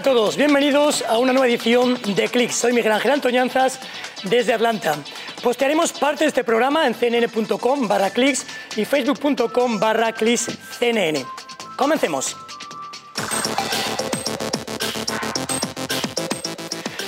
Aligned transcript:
a 0.00 0.02
todos, 0.02 0.36
bienvenidos 0.38 1.04
a 1.06 1.18
una 1.18 1.34
nueva 1.34 1.46
edición 1.46 1.98
de 2.14 2.26
Clicks. 2.28 2.54
Soy 2.54 2.72
Miguel 2.72 2.92
Ángel 2.92 3.10
Antoñanzas 3.10 3.78
desde 4.22 4.54
Atlanta. 4.54 4.96
Postearemos 5.42 5.92
parte 5.92 6.24
de 6.24 6.28
este 6.28 6.42
programa 6.42 6.86
en 6.86 6.94
cnn.com 6.94 7.86
barra 7.86 8.08
clicks 8.08 8.46
y 8.76 8.86
facebook.com 8.86 9.78
barra 9.78 10.14
cnn. 10.14 11.22
Comencemos. 11.76 12.34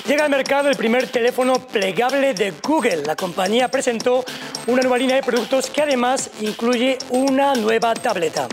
Llega 0.07 0.25
al 0.25 0.31
mercado 0.31 0.69
el 0.69 0.77
primer 0.77 1.07
teléfono 1.07 1.67
plegable 1.67 2.35
de 2.35 2.53
Google. 2.63 3.05
La 3.07 3.17
compañía 3.17 3.69
presentó 3.69 4.23
una 4.67 4.83
nueva 4.83 4.99
línea 4.99 5.17
de 5.17 5.23
productos 5.23 5.71
que 5.71 5.81
además 5.81 6.31
incluye 6.43 6.99
una 7.09 7.55
nueva 7.55 7.95
tableta. 7.95 8.49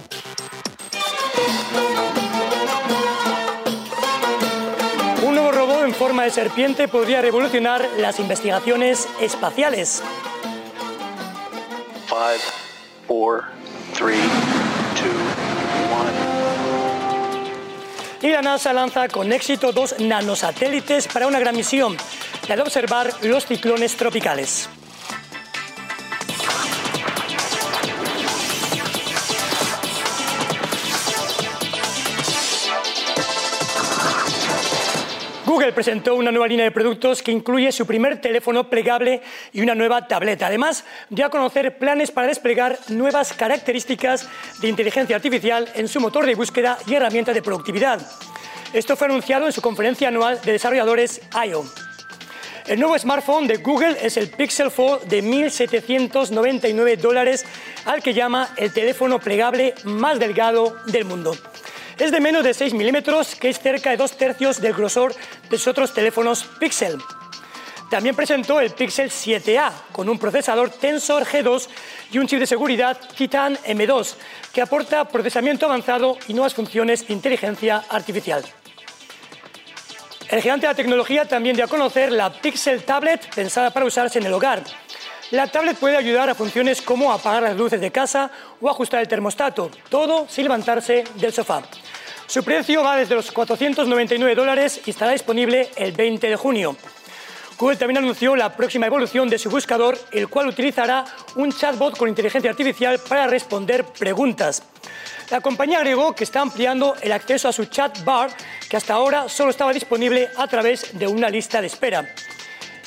Forma 6.00 6.24
de 6.24 6.30
serpiente 6.30 6.88
podría 6.88 7.22
revolucionar 7.22 7.86
las 7.98 8.22
investigaciones 8.22 9.06
espaciales. 9.20 10.02
Five, 12.08 12.40
four, 13.06 13.44
three, 13.94 14.16
two, 14.96 15.12
Y 18.26 18.32
la 18.32 18.42
NASA 18.42 18.72
lanza 18.72 19.10
con 19.10 19.34
éxito 19.34 19.74
dos 19.74 19.96
nanosatélites 20.00 21.10
para 21.10 21.28
una 21.28 21.38
gran 21.38 21.54
misión, 21.54 21.98
la 22.48 22.56
de 22.56 22.62
observar 22.62 23.12
los 23.24 23.46
ciclones 23.46 23.98
tropicales. 23.98 24.70
Presentó 35.74 36.16
una 36.16 36.32
nueva 36.32 36.48
línea 36.48 36.66
de 36.66 36.72
productos 36.72 37.22
que 37.22 37.32
incluye 37.32 37.72
su 37.72 37.86
primer 37.86 38.20
teléfono 38.20 38.70
plegable 38.70 39.22
y 39.54 39.62
una 39.62 39.76
nueva 39.76 40.08
tableta. 40.08 40.48
Además, 40.48 40.84
dio 41.10 41.26
a 41.26 41.30
conocer 41.30 41.78
planes 41.78 42.12
para 42.12 42.28
desplegar 42.28 42.78
nuevas 42.90 43.34
características 43.34 44.28
de 44.62 44.68
inteligencia 44.68 45.16
artificial 45.16 45.70
en 45.76 45.88
su 45.88 46.00
motor 46.00 46.26
de 46.26 46.36
búsqueda 46.36 46.78
y 46.86 46.96
herramientas 46.96 47.36
de 47.36 47.42
productividad. 47.42 48.02
Esto 48.74 48.96
fue 48.98 49.08
anunciado 49.08 49.46
en 49.46 49.54
su 49.54 49.62
conferencia 49.62 50.10
anual 50.10 50.42
de 50.42 50.52
desarrolladores 50.52 51.22
I.O. 51.34 51.64
El 52.68 52.80
nuevo 52.80 52.98
smartphone 53.00 53.48
de 53.48 53.58
Google 53.58 53.98
es 54.02 54.18
el 54.18 54.30
Pixel 54.30 54.70
Fold 54.70 55.04
de 55.04 55.24
1.799 55.24 56.98
dólares, 56.98 57.46
al 57.86 58.04
que 58.04 58.14
llama 58.14 58.50
el 58.58 58.74
teléfono 58.74 59.20
plegable 59.20 59.74
más 59.86 60.20
delgado 60.20 60.78
del 60.86 61.06
mundo. 61.06 61.36
Es 62.00 62.14
de 62.14 62.22
menos 62.22 62.46
de 62.46 62.54
6 62.54 62.74
milímetros, 62.76 63.36
que 63.36 63.50
es 63.50 63.60
cerca 63.60 63.90
de 63.90 63.98
dos 63.98 64.14
tercios 64.14 64.62
del 64.62 64.72
grosor 64.72 65.14
de 65.50 65.58
sus 65.58 65.68
otros 65.68 65.94
teléfonos 65.94 66.46
Pixel. 66.58 66.98
También 67.90 68.16
presentó 68.16 68.62
el 68.62 68.72
Pixel 68.72 69.10
7a 69.10 69.70
con 69.92 70.08
un 70.08 70.18
procesador 70.18 70.70
Tensor 70.70 71.26
G2 71.26 71.68
y 72.12 72.20
un 72.20 72.28
chip 72.28 72.40
de 72.40 72.48
seguridad 72.48 72.98
Titan 73.18 73.58
M2 73.66 74.14
que 74.54 74.62
aporta 74.62 75.10
procesamiento 75.10 75.66
avanzado 75.66 76.18
y 76.30 76.34
nuevas 76.34 76.54
funciones 76.54 77.06
de 77.06 77.14
inteligencia 77.14 77.84
artificial. 77.90 78.46
El 80.30 80.42
gigante 80.42 80.68
de 80.68 80.72
la 80.72 80.78
tecnología 80.78 81.26
también 81.26 81.58
dio 81.58 81.66
a 81.66 81.68
conocer 81.68 82.14
la 82.14 82.32
Pixel 82.32 82.84
Tablet 82.84 83.36
pensada 83.36 83.72
para 83.72 83.86
usarse 83.86 84.20
en 84.20 84.26
el 84.26 84.34
hogar. 84.34 84.64
La 85.32 85.46
tablet 85.46 85.78
puede 85.78 85.96
ayudar 85.96 86.28
a 86.28 86.34
funciones 86.34 86.82
como 86.82 87.12
apagar 87.12 87.44
las 87.44 87.56
luces 87.56 87.80
de 87.80 87.92
casa 87.92 88.32
o 88.60 88.68
ajustar 88.68 89.02
el 89.02 89.08
termostato, 89.08 89.70
todo 89.90 90.28
sin 90.28 90.46
levantarse 90.46 91.04
del 91.16 91.32
sofá. 91.32 91.62
Su 92.30 92.44
precio 92.44 92.84
va 92.84 92.96
desde 92.96 93.16
los 93.16 93.32
499 93.32 94.36
dólares 94.36 94.82
y 94.86 94.92
estará 94.92 95.14
disponible 95.14 95.72
el 95.76 95.94
20 95.94 96.30
de 96.30 96.36
junio. 96.36 96.78
Google 97.58 97.76
también 97.76 97.98
anunció 97.98 98.36
la 98.36 98.56
próxima 98.56 98.86
evolución 98.86 99.28
de 99.30 99.40
su 99.40 99.50
buscador, 99.50 99.98
el 100.12 100.28
cual 100.28 100.48
utilizará 100.48 101.06
un 101.38 101.52
chatbot 101.52 101.98
con 101.98 102.08
inteligencia 102.08 102.52
artificial 102.52 103.00
para 103.00 103.26
responder 103.26 103.84
preguntas. 103.84 104.62
La 105.32 105.42
compañía 105.42 105.80
agregó 105.80 106.14
que 106.14 106.24
está 106.24 106.42
ampliando 106.42 106.96
el 107.02 107.14
acceso 107.14 107.48
a 107.48 107.52
su 107.52 107.66
chat 107.66 108.04
bar, 108.04 108.30
que 108.70 108.78
hasta 108.78 108.94
ahora 108.94 109.28
solo 109.28 109.50
estaba 109.50 109.74
disponible 109.74 110.30
a 110.38 110.46
través 110.46 111.00
de 111.00 111.08
una 111.08 111.32
lista 111.32 111.62
de 111.62 111.68
espera. 111.68 112.14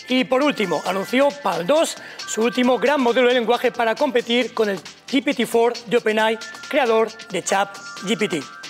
Y 0.08 0.22
por 0.22 0.44
último, 0.44 0.80
anunció 0.86 1.30
PAL 1.42 1.66
2, 1.66 1.96
su 2.28 2.42
último 2.42 2.78
gran 2.78 3.00
modelo 3.00 3.26
de 3.26 3.34
lenguaje 3.34 3.72
para 3.72 3.96
competir 3.96 4.54
con 4.54 4.68
el 4.68 4.78
GPT-4 4.78 5.86
de 5.86 5.96
OpenAI, 5.96 6.38
creador 6.68 7.10
de 7.30 7.42
ChatGPT. 7.42 8.61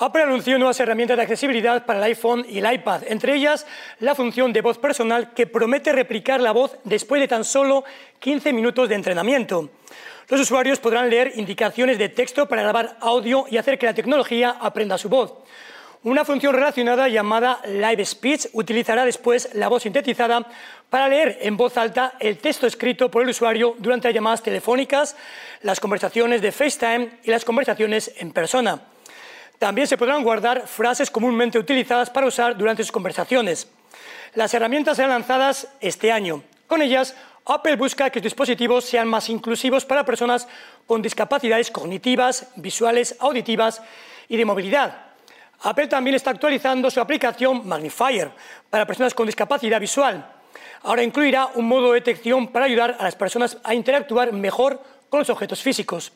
Apple 0.00 0.22
anunció 0.22 0.58
nuevas 0.58 0.78
herramientas 0.78 1.16
de 1.16 1.22
accesibilidad 1.22 1.86
para 1.86 2.00
el 2.00 2.04
iPhone 2.04 2.44
y 2.46 2.58
el 2.58 2.70
iPad, 2.70 3.04
entre 3.08 3.34
ellas 3.34 3.66
la 3.98 4.14
función 4.14 4.52
de 4.52 4.60
voz 4.60 4.76
personal 4.76 5.32
que 5.32 5.46
promete 5.46 5.90
replicar 5.90 6.42
la 6.42 6.52
voz 6.52 6.76
después 6.84 7.22
de 7.22 7.28
tan 7.28 7.44
solo 7.44 7.82
15 8.18 8.52
minutos 8.52 8.90
de 8.90 8.96
entrenamiento. 8.96 9.70
Los 10.28 10.42
usuarios 10.42 10.78
podrán 10.80 11.08
leer 11.08 11.32
indicaciones 11.36 11.98
de 11.98 12.10
texto 12.10 12.46
para 12.46 12.60
grabar 12.60 12.98
audio 13.00 13.46
y 13.50 13.56
hacer 13.56 13.78
que 13.78 13.86
la 13.86 13.94
tecnología 13.94 14.54
aprenda 14.60 14.98
su 14.98 15.08
voz. 15.08 15.32
Una 16.04 16.24
función 16.24 16.54
relacionada 16.54 17.08
llamada 17.08 17.60
Live 17.66 18.04
Speech 18.04 18.46
utilizará 18.52 19.04
después 19.04 19.48
la 19.54 19.66
voz 19.66 19.82
sintetizada 19.82 20.46
para 20.88 21.08
leer 21.08 21.38
en 21.40 21.56
voz 21.56 21.76
alta 21.76 22.12
el 22.20 22.38
texto 22.38 22.68
escrito 22.68 23.10
por 23.10 23.24
el 23.24 23.30
usuario 23.30 23.74
durante 23.78 24.06
las 24.06 24.14
llamadas 24.14 24.42
telefónicas, 24.44 25.16
las 25.62 25.80
conversaciones 25.80 26.40
de 26.40 26.52
FaceTime 26.52 27.18
y 27.24 27.30
las 27.32 27.44
conversaciones 27.44 28.12
en 28.18 28.30
persona. 28.30 28.80
También 29.58 29.88
se 29.88 29.96
podrán 29.96 30.22
guardar 30.22 30.68
frases 30.68 31.10
comúnmente 31.10 31.58
utilizadas 31.58 32.10
para 32.10 32.28
usar 32.28 32.56
durante 32.56 32.84
sus 32.84 32.92
conversaciones. 32.92 33.66
Las 34.34 34.54
herramientas 34.54 34.98
serán 34.98 35.10
lanzadas 35.10 35.66
este 35.80 36.12
año. 36.12 36.44
Con 36.68 36.80
ellas, 36.80 37.16
Apple 37.44 37.74
busca 37.74 38.08
que 38.10 38.20
sus 38.20 38.24
dispositivos 38.24 38.84
sean 38.84 39.08
más 39.08 39.28
inclusivos 39.28 39.84
para 39.84 40.04
personas 40.04 40.46
con 40.86 41.02
discapacidades 41.02 41.72
cognitivas, 41.72 42.46
visuales, 42.54 43.16
auditivas 43.18 43.82
y 44.28 44.36
de 44.36 44.44
movilidad. 44.44 45.07
Apple 45.62 45.88
también 45.88 46.14
está 46.14 46.30
actualizando 46.30 46.90
su 46.90 47.00
aplicación 47.00 47.66
Magnifier 47.66 48.30
para 48.70 48.86
personas 48.86 49.14
con 49.14 49.26
discapacidad 49.26 49.80
visual. 49.80 50.34
Ahora 50.82 51.02
incluirá 51.02 51.48
un 51.54 51.66
modo 51.66 51.88
de 51.88 52.00
detección 52.00 52.48
para 52.48 52.66
ayudar 52.66 52.96
a 52.98 53.04
las 53.04 53.16
personas 53.16 53.58
a 53.64 53.74
interactuar 53.74 54.32
mejor 54.32 54.80
con 55.08 55.18
los 55.18 55.30
objetos 55.30 55.60
físicos. 55.60 56.12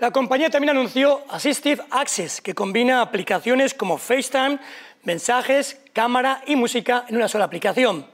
La 0.00 0.10
compañía 0.10 0.50
también 0.50 0.76
anunció 0.76 1.22
Assistive 1.28 1.84
Access, 1.90 2.40
que 2.40 2.54
combina 2.54 3.00
aplicaciones 3.00 3.74
como 3.74 3.96
FaceTime, 3.96 4.58
mensajes, 5.04 5.80
cámara 5.92 6.42
y 6.46 6.56
música 6.56 7.04
en 7.08 7.16
una 7.16 7.28
sola 7.28 7.44
aplicación. 7.44 8.13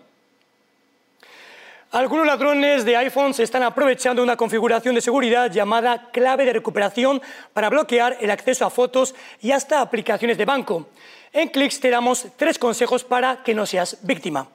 Algunos 1.92 2.24
ladrones 2.24 2.84
de 2.84 2.96
iPhone 2.96 3.34
se 3.34 3.42
están 3.42 3.64
aprovechando 3.64 4.22
una 4.22 4.36
configuración 4.36 4.94
de 4.94 5.00
seguridad 5.00 5.50
llamada 5.50 6.08
clave 6.12 6.44
de 6.44 6.52
recuperación 6.52 7.20
para 7.52 7.68
bloquear 7.68 8.16
el 8.20 8.30
acceso 8.30 8.64
a 8.64 8.70
fotos 8.70 9.12
y 9.40 9.50
hasta 9.50 9.80
aplicaciones 9.80 10.38
de 10.38 10.44
banco. 10.44 10.86
En 11.32 11.48
Clicks 11.48 11.80
te 11.80 11.90
damos 11.90 12.28
tres 12.36 12.60
consejos 12.60 13.02
para 13.02 13.42
que 13.42 13.54
no 13.54 13.66
seas 13.66 13.98
víctima. 14.02 14.46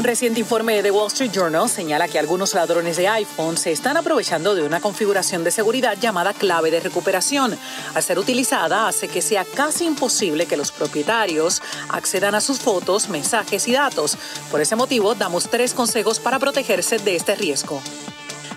Un 0.00 0.04
reciente 0.04 0.40
informe 0.40 0.82
de 0.82 0.90
Wall 0.90 1.08
Street 1.08 1.30
Journal 1.30 1.68
señala 1.68 2.08
que 2.08 2.18
algunos 2.18 2.54
ladrones 2.54 2.96
de 2.96 3.06
iPhone 3.06 3.58
se 3.58 3.70
están 3.70 3.98
aprovechando 3.98 4.54
de 4.54 4.62
una 4.62 4.80
configuración 4.80 5.44
de 5.44 5.50
seguridad 5.50 5.98
llamada 6.00 6.32
clave 6.32 6.70
de 6.70 6.80
recuperación. 6.80 7.54
Al 7.94 8.02
ser 8.02 8.18
utilizada, 8.18 8.88
hace 8.88 9.08
que 9.08 9.20
sea 9.20 9.44
casi 9.44 9.84
imposible 9.84 10.46
que 10.46 10.56
los 10.56 10.72
propietarios 10.72 11.60
accedan 11.90 12.34
a 12.34 12.40
sus 12.40 12.60
fotos, 12.60 13.10
mensajes 13.10 13.68
y 13.68 13.72
datos. 13.74 14.16
Por 14.50 14.62
ese 14.62 14.74
motivo, 14.74 15.14
damos 15.14 15.50
tres 15.50 15.74
consejos 15.74 16.18
para 16.18 16.38
protegerse 16.38 16.96
de 16.96 17.16
este 17.16 17.34
riesgo. 17.34 17.82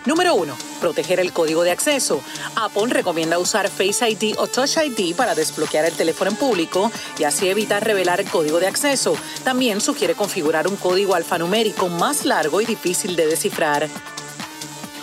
Número 0.06 0.36
1. 0.36 0.54
Proteger 0.82 1.22
el 1.22 1.32
código 1.32 1.64
de 1.64 1.72
acceso. 1.72 2.22
Apple 2.56 2.88
recomienda 2.88 3.40
usar 3.40 3.70
Face 3.70 4.10
ID 4.10 4.36
o 4.38 4.48
Touch 4.48 4.78
ID 4.78 5.16
para 5.16 5.34
desbloquear 5.34 5.86
el 5.86 5.94
teléfono 5.94 6.32
en 6.32 6.36
público 6.36 6.92
y 7.18 7.24
así 7.24 7.48
evitar 7.48 7.86
revelar 7.86 8.20
el 8.20 8.30
código 8.30 8.60
de 8.60 8.68
acceso. 8.68 9.16
También 9.46 9.80
sugiere 9.80 10.14
configurar 10.14 10.68
un 10.68 10.76
código 10.76 11.16
alfanumérico 11.16 11.88
más 11.88 12.26
largo 12.26 12.60
y 12.60 12.66
difícil 12.66 13.16
de 13.16 13.28
descifrar. 13.28 13.88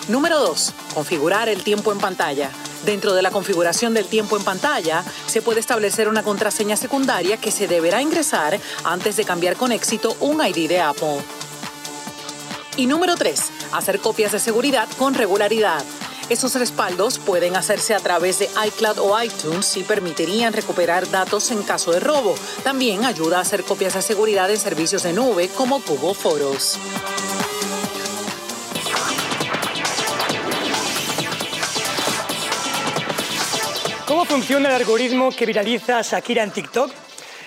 Número 0.09 0.39
2. 0.39 0.75
Configurar 0.95 1.49
el 1.49 1.63
tiempo 1.63 1.93
en 1.93 1.99
pantalla. 1.99 2.51
Dentro 2.85 3.15
de 3.15 3.23
la 3.23 3.31
configuración 3.31 3.95
del 3.95 4.07
tiempo 4.07 4.37
en 4.37 4.45
pantalla, 4.45 5.03
se 5.27 5.41
puede 5.41 5.61
establecer 5.61 6.09
una 6.09 6.23
contraseña 6.23 6.77
secundaria 6.77 7.39
que 7.39 7.51
se 7.51 7.69
deberá 7.69 8.03
ingresar 8.03 8.59
antes 8.85 9.17
de 9.17 9.25
cambiar 9.25 9.57
con 9.57 9.73
éxito 9.73 10.15
un 10.21 10.45
ID 10.45 10.69
de 10.69 10.81
Apple. 10.81 11.23
Y 12.81 12.87
número 12.87 13.15
3. 13.15 13.53
Hacer 13.73 14.01
copias 14.01 14.33
de 14.33 14.39
seguridad 14.39 14.89
con 14.97 15.13
regularidad. 15.13 15.85
Esos 16.31 16.55
respaldos 16.55 17.19
pueden 17.19 17.55
hacerse 17.55 17.95
a 17.95 18.01
través 18.01 18.39
de 18.39 18.49
iCloud 18.69 18.99
o 19.01 19.23
iTunes 19.23 19.77
y 19.77 19.83
permitirían 19.83 20.55
recuperar 20.55 21.07
datos 21.11 21.51
en 21.51 21.63
caso 21.63 21.93
de 21.93 22.01
robo. 22.01 22.35
También 22.65 23.05
ayuda 23.05 23.37
a 23.37 23.43
hacer 23.43 23.65
copias 23.65 23.93
de 23.93 24.01
seguridad 24.01 24.51
en 24.51 24.57
servicios 24.57 25.03
de 25.03 25.13
nube 25.13 25.51
como 25.59 25.81
Google 25.81 26.15
Photos. 26.15 26.79
¿Cómo 34.07 34.25
funciona 34.25 34.71
el 34.71 34.77
algoritmo 34.77 35.33
que 35.33 35.45
viraliza 35.45 35.99
a 35.99 36.03
Shakira 36.03 36.45
en 36.45 36.51
TikTok? 36.51 36.91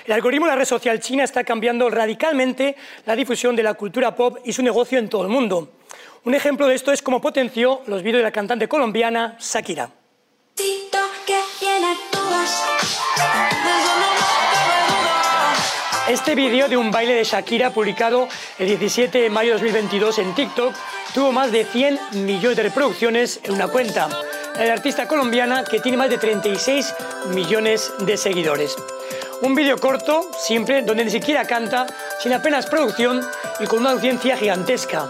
El 0.05 0.11
algoritmo 0.11 0.47
de 0.47 0.51
la 0.51 0.57
red 0.57 0.65
social 0.65 0.99
china 0.99 1.23
está 1.23 1.45
cambiando 1.45 1.89
radicalmente 1.89 2.75
la 3.05 3.15
difusión 3.15 3.55
de 3.55 3.63
la 3.63 3.73
cultura 3.73 4.13
pop 4.13 4.37
y 4.43 4.51
su 4.51 4.61
negocio 4.61 4.99
en 4.99 5.07
todo 5.07 5.23
el 5.23 5.29
mundo. 5.29 5.71
Un 6.25 6.35
ejemplo 6.35 6.67
de 6.67 6.75
esto 6.75 6.91
es 6.91 7.01
cómo 7.01 7.21
potenció 7.21 7.81
los 7.87 8.03
vídeos 8.03 8.19
de 8.19 8.23
la 8.23 8.31
cantante 8.31 8.67
colombiana 8.67 9.37
Shakira. 9.39 9.89
Este 16.09 16.35
vídeo 16.35 16.67
de 16.67 16.75
un 16.75 16.91
baile 16.91 17.13
de 17.13 17.23
Shakira 17.23 17.69
publicado 17.69 18.27
el 18.59 18.67
17 18.67 19.21
de 19.21 19.29
mayo 19.29 19.53
de 19.53 19.61
2022 19.61 20.19
en 20.19 20.35
TikTok 20.35 20.75
tuvo 21.13 21.31
más 21.31 21.49
de 21.53 21.63
100 21.63 22.25
millones 22.25 22.57
de 22.57 22.63
reproducciones 22.63 23.39
en 23.43 23.53
una 23.53 23.69
cuenta. 23.69 24.09
La 24.57 24.73
artista 24.73 25.07
colombiana 25.07 25.63
que 25.63 25.79
tiene 25.79 25.97
más 25.97 26.09
de 26.09 26.17
36 26.17 26.93
millones 27.33 27.93
de 27.99 28.17
seguidores. 28.17 28.75
Un 29.43 29.55
vídeo 29.55 29.77
corto, 29.77 30.31
siempre, 30.37 30.83
donde 30.83 31.03
ni 31.03 31.11
siquiera 31.11 31.45
canta, 31.45 31.85
sin 32.21 32.31
apenas 32.31 32.65
producción 32.65 33.19
y 33.59 33.65
con 33.65 33.79
una 33.79 33.91
audiencia 33.91 34.37
gigantesca. 34.37 35.09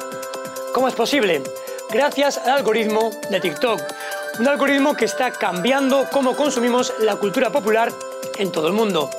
¿Cómo 0.73 0.87
es 0.87 0.95
posible? 0.95 1.43
Gracias 1.91 2.39
al 2.39 2.49
algoritmo 2.57 3.11
de 3.29 3.39
TikTok. 3.39 3.79
Un 4.39 4.47
algoritmo 4.47 4.95
que 4.95 5.05
está 5.05 5.29
cambiando 5.29 6.07
cómo 6.11 6.35
consumimos 6.35 6.95
la 6.99 7.15
cultura 7.15 7.51
popular 7.51 7.93
en 8.39 8.51
todo 8.51 8.65
el 8.65 8.73
mundo. 8.73 9.11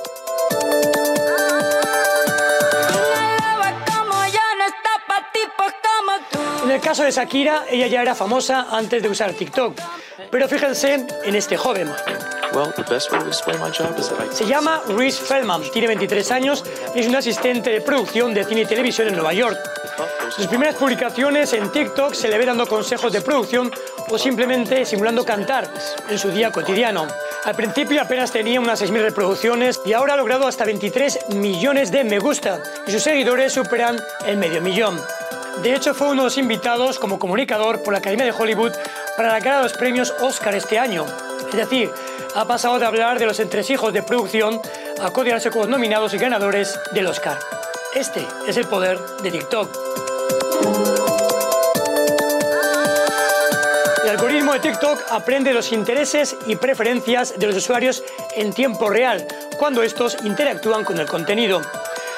En 6.65 6.71
el 6.71 6.81
caso 6.81 7.03
de 7.03 7.11
Shakira, 7.11 7.63
ella 7.69 7.87
ya 7.87 8.01
era 8.01 8.15
famosa 8.15 8.67
antes 8.69 9.01
de 9.01 9.07
usar 9.07 9.31
TikTok. 9.31 9.79
Pero 10.29 10.49
fíjense 10.49 11.05
en 11.23 11.35
este 11.35 11.55
joven. 11.55 11.89
Se 14.31 14.45
llama 14.45 14.81
Reese 14.87 15.21
Feldman, 15.21 15.61
tiene 15.73 15.87
23 15.87 16.31
años 16.31 16.63
y 16.95 17.01
es 17.01 17.07
un 17.07 17.15
asistente 17.17 17.69
de 17.69 17.81
producción 17.81 18.33
de 18.33 18.45
cine 18.45 18.61
y 18.61 18.65
televisión 18.65 19.09
en 19.09 19.15
Nueva 19.15 19.33
York. 19.33 19.57
Sus 20.29 20.47
primeras 20.47 20.75
publicaciones 20.75 21.51
en 21.51 21.69
TikTok 21.69 22.13
se 22.13 22.29
le 22.29 22.37
ve 22.37 22.45
dando 22.45 22.65
consejos 22.65 23.11
de 23.11 23.19
producción 23.19 23.71
o 24.09 24.17
simplemente 24.17 24.85
simulando 24.85 25.25
cantar 25.25 25.69
en 26.09 26.17
su 26.17 26.31
día 26.31 26.49
cotidiano. 26.49 27.05
Al 27.43 27.55
principio 27.55 28.01
apenas 28.01 28.31
tenía 28.31 28.61
unas 28.61 28.81
6.000 28.81 29.01
reproducciones 29.01 29.81
y 29.85 29.91
ahora 29.91 30.13
ha 30.13 30.17
logrado 30.17 30.47
hasta 30.47 30.63
23 30.63 31.31
millones 31.35 31.91
de 31.91 32.05
me 32.05 32.19
gusta 32.19 32.63
y 32.87 32.91
sus 32.91 33.03
seguidores 33.03 33.51
superan 33.51 33.99
el 34.25 34.37
medio 34.37 34.61
millón. 34.61 34.97
De 35.61 35.73
hecho, 35.73 35.93
fue 35.93 36.07
uno 36.07 36.23
de 36.23 36.27
los 36.27 36.37
invitados 36.37 36.99
como 36.99 37.19
comunicador 37.19 37.83
por 37.83 37.93
la 37.93 37.99
Academia 37.99 38.25
de 38.25 38.31
Hollywood 38.31 38.71
para 39.17 39.29
la 39.29 39.39
gala 39.39 39.57
de 39.57 39.63
los 39.63 39.73
premios 39.73 40.13
Oscar 40.21 40.55
este 40.55 40.79
año. 40.79 41.05
Es 41.49 41.55
decir, 41.55 41.91
ha 42.35 42.45
pasado 42.45 42.79
de 42.79 42.85
hablar 42.85 43.19
de 43.19 43.25
los 43.25 43.39
entresijos 43.39 43.93
de 43.93 44.03
producción 44.03 44.61
a 45.01 45.11
codearse 45.11 45.49
con 45.49 45.61
los 45.61 45.69
nominados 45.69 46.13
y 46.13 46.17
ganadores 46.17 46.79
del 46.91 47.07
Oscar. 47.07 47.39
Este 47.93 48.25
es 48.47 48.57
el 48.57 48.67
poder 48.67 48.99
de 49.21 49.31
TikTok. 49.31 49.69
El 54.03 54.09
algoritmo 54.09 54.53
de 54.53 54.59
TikTok 54.59 54.99
aprende 55.11 55.53
los 55.53 55.71
intereses 55.71 56.35
y 56.45 56.55
preferencias 56.57 57.39
de 57.39 57.47
los 57.47 57.55
usuarios 57.55 58.03
en 58.35 58.53
tiempo 58.53 58.89
real, 58.89 59.25
cuando 59.57 59.81
estos 59.81 60.17
interactúan 60.23 60.83
con 60.83 60.99
el 60.99 61.07
contenido. 61.07 61.61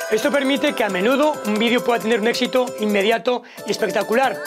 Esto 0.09 0.31
permite 0.31 0.73
que 0.73 0.83
a 0.83 0.89
menudo 0.89 1.33
un 1.45 1.59
vídeo 1.59 1.83
pueda 1.83 1.99
tener 1.99 2.21
un 2.21 2.27
éxito 2.27 2.65
inmediato 2.79 3.43
y 3.65 3.71
espectacular, 3.71 4.37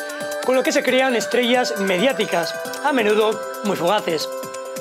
con 0.44 0.54
lo 0.54 0.62
que 0.62 0.72
se 0.72 0.82
crean 0.82 1.16
estrellas 1.16 1.74
mediáticas, 1.78 2.54
a 2.84 2.92
menudo 2.92 3.40
muy 3.64 3.76
fugaces. 3.76 4.28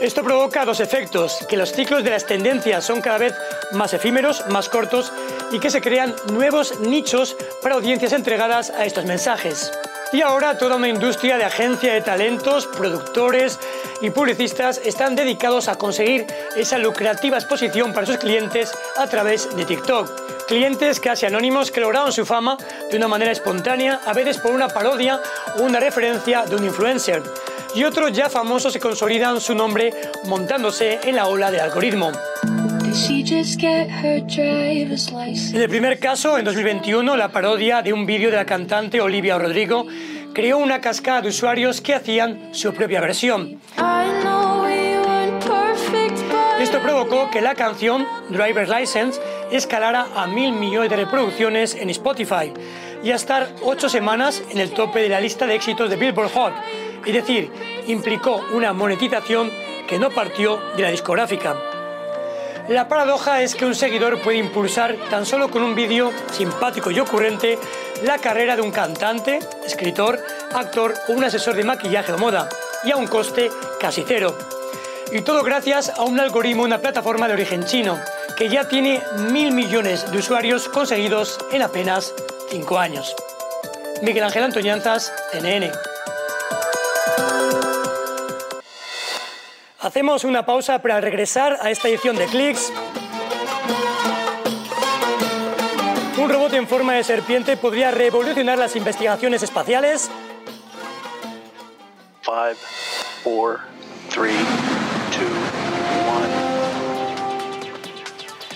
Esto 0.02 0.24
provoca 0.24 0.64
dos 0.64 0.80
efectos, 0.80 1.46
que 1.50 1.58
los 1.58 1.74
ciclos 1.74 2.06
de 2.06 2.12
las 2.12 2.26
tendencias 2.26 2.86
son 2.86 3.02
cada 3.02 3.18
vez 3.18 3.34
más 3.74 3.94
efímeros, 3.94 4.46
más 4.48 4.70
cortos 4.70 5.12
y 5.52 5.60
que 5.60 5.70
se 5.70 5.82
crean 5.82 6.16
nuevos 6.32 6.80
nichos 6.80 7.36
para 7.62 7.76
audiencias 7.76 8.14
entregadas 8.14 8.70
a 8.70 8.86
estos 8.86 9.04
mensajes. 9.04 9.74
Y 10.14 10.22
ahora 10.22 10.58
toda 10.58 10.78
una 10.78 10.88
industria 10.88 11.38
de 11.38 11.44
agencia 11.44 11.94
de 11.94 12.02
talentos, 12.02 12.66
productores 12.66 13.60
y 14.02 14.10
publicistas 14.10 14.80
están 14.86 15.18
dedicados 15.18 15.68
a 15.68 15.76
conseguir 15.76 16.26
esa 16.56 16.78
lucrativa 16.78 17.38
exposición 17.38 17.92
para 17.92 18.08
sus 18.08 18.18
clientes 18.18 18.72
a 18.96 19.06
través 19.08 19.54
de 19.54 19.66
TikTok. 19.66 20.46
Clientes 20.48 21.02
casi 21.02 21.26
anónimos 21.26 21.72
que 21.72 21.82
lograron 21.82 22.14
su 22.14 22.26
fama 22.26 22.58
de 22.90 22.96
una 22.96 23.10
manera 23.10 23.32
espontánea, 23.32 24.00
a 24.06 24.14
veces 24.14 24.38
por 24.38 24.52
una 24.52 24.70
parodia 24.70 25.22
o 25.58 25.64
una 25.64 25.82
referencia 25.82 26.46
de 26.46 26.56
un 26.56 26.64
influencer 26.64 27.22
y 27.76 27.84
otros 27.84 28.12
ya 28.12 28.30
famosos 28.30 28.74
se 28.74 28.80
consolidan 28.80 29.40
su 29.40 29.54
nombre 29.54 29.94
montándose 30.26 31.00
en 31.04 31.16
la 31.16 31.28
ola 31.28 31.52
del 31.52 31.62
algoritmo. 31.62 32.12
En 35.54 35.62
el 35.62 35.70
primer 35.70 36.00
caso, 36.00 36.38
en 36.38 36.46
2021, 36.46 37.16
la 37.16 37.32
parodia 37.32 37.82
de 37.82 37.94
un 37.94 38.06
vídeo 38.06 38.32
de 38.32 38.38
la 38.38 38.46
cantante 38.46 39.00
Olivia 39.00 39.38
Rodrigo 39.38 39.86
creó 40.34 40.58
una 40.58 40.82
cascada 40.82 41.22
de 41.22 41.30
usuarios 41.30 41.82
que 41.82 41.94
hacían 41.94 42.50
su 42.54 42.74
propia 42.74 43.02
versión. 43.02 43.60
Esto 46.60 46.80
provocó 46.82 47.30
que 47.32 47.42
la 47.42 47.56
canción 47.56 48.06
Driver's 48.30 48.70
License 48.70 49.22
escalara 49.52 50.08
a 50.16 50.28
mil 50.28 50.52
millones 50.52 50.90
de 50.90 50.98
reproducciones 50.98 51.76
en 51.76 51.90
Spotify 51.90 52.52
y 53.04 53.12
a 53.12 53.16
estar 53.16 53.48
ocho 53.64 53.88
semanas 53.88 54.44
en 54.50 54.58
el 54.58 54.72
tope 54.72 55.00
de 55.00 55.10
la 55.10 55.22
lista 55.22 55.46
de 55.46 55.56
éxitos 55.56 55.90
de 55.90 55.96
Billboard 55.96 56.32
Hot, 56.34 56.54
es 57.06 57.14
decir, 57.14 57.52
implicó 57.88 58.46
una 58.54 58.74
monetización 58.74 59.52
que 59.88 60.00
no 60.00 60.10
partió 60.12 60.60
de 60.76 60.84
la 60.84 60.90
discográfica. 60.92 61.56
La 62.70 62.88
paradoja 62.88 63.42
es 63.42 63.56
que 63.56 63.66
un 63.66 63.74
seguidor 63.74 64.22
puede 64.22 64.38
impulsar 64.38 64.96
tan 65.10 65.26
solo 65.26 65.50
con 65.50 65.64
un 65.64 65.74
vídeo 65.74 66.12
simpático 66.32 66.92
y 66.92 67.00
ocurrente 67.00 67.58
la 68.04 68.20
carrera 68.20 68.56
de 68.56 68.62
un 68.62 68.72
cantante, 68.72 69.40
escritor, 69.66 70.20
actor 70.54 70.94
o 71.08 71.14
un 71.14 71.24
asesor 71.24 71.56
de 71.56 71.64
maquillaje 71.64 72.14
o 72.14 72.18
moda, 72.20 72.48
y 72.84 72.92
a 72.92 72.98
un 72.98 73.08
coste 73.08 73.50
casi 73.80 74.04
cero. 74.08 74.38
Y 75.12 75.22
todo 75.22 75.42
gracias 75.42 75.90
a 75.90 76.04
un 76.04 76.20
algoritmo, 76.20 76.62
una 76.62 76.78
plataforma 76.78 77.28
de 77.28 77.34
origen 77.34 77.66
chino, 77.66 78.00
que 78.38 78.50
ya 78.50 78.68
tiene 78.68 79.02
mil 79.32 79.52
millones 79.52 80.12
de 80.12 80.20
usuarios 80.20 80.70
conseguidos 80.70 81.40
en 81.52 81.64
apenas 81.64 82.14
cinco 82.50 82.78
años. 82.78 83.16
Miguel 84.04 84.24
Ángel 84.24 84.44
Antoñanzas, 84.44 85.12
CNN. 85.32 85.72
Hacemos 89.82 90.24
una 90.24 90.46
pausa 90.46 90.82
para 90.82 91.02
regresar 91.02 91.58
a 91.62 91.72
esta 91.72 91.88
edición 91.88 92.16
de 92.16 92.26
Clicks. 92.26 92.72
Un 96.18 96.30
robot 96.30 96.54
en 96.54 96.68
forma 96.68 96.94
de 96.94 97.04
serpiente 97.04 97.56
podría 97.58 97.90
revolucionar 97.90 98.58
las 98.58 98.76
investigaciones 98.76 99.42
espaciales. 99.42 100.12
5, 102.24 102.36
4, 103.24 103.60
3, 104.14 104.34
2, 104.34 104.38